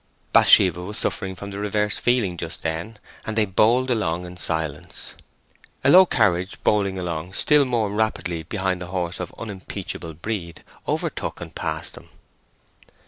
Bathsheba 0.33 0.81
was 0.81 0.97
suffering 0.97 1.35
from 1.35 1.51
the 1.51 1.59
reverse 1.59 1.99
feeling 1.99 2.35
just 2.35 2.63
then, 2.63 2.97
and 3.23 3.37
they 3.37 3.45
bowled 3.45 3.91
along 3.91 4.25
in 4.25 4.35
silence. 4.35 5.13
A 5.83 5.91
low 5.91 6.07
carriage, 6.07 6.57
bowling 6.63 6.97
along 6.97 7.33
still 7.33 7.65
more 7.65 7.91
rapidly 7.91 8.41
behind 8.41 8.81
a 8.81 8.87
horse 8.87 9.19
of 9.19 9.31
unimpeachable 9.37 10.15
breed, 10.15 10.63
overtook 10.87 11.39
and 11.39 11.53
passed 11.53 11.93
them. 11.93 12.09